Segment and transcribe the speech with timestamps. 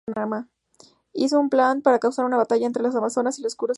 [1.13, 3.69] Hizo un plan para causar una batalla entre las Amazonas y el oscuro Eclipso.